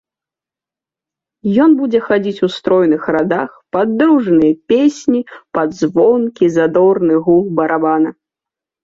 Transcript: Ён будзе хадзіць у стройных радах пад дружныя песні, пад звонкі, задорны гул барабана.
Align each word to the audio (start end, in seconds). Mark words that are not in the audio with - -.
Ён 1.65 1.73
будзе 1.81 1.99
хадзіць 2.07 2.43
у 2.47 2.49
стройных 2.53 3.03
радах 3.15 3.49
пад 3.77 3.87
дружныя 3.99 4.53
песні, 4.73 5.21
пад 5.59 5.69
звонкі, 5.81 6.45
задорны 6.57 7.15
гул 7.29 7.43
барабана. 7.61 8.09